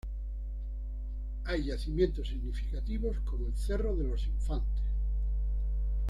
[1.43, 4.83] Hay yacimientos significativos como el cerro de los Infantes.